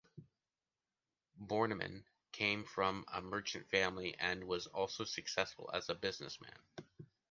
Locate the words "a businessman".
5.89-6.57